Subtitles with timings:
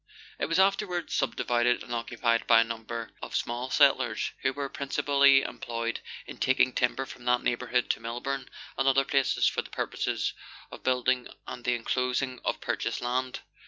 [0.39, 5.43] It was afterwards subdivided and occupied by a number of small settlers, who were principally
[5.43, 10.33] employed in taking timber from that neighbourhood to Melbourne and other places for the purposes
[10.71, 13.41] of building and the enclosing of purchased land.